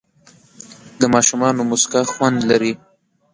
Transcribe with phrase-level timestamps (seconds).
[0.99, 2.73] د ماشومانو موسکا خوند لري.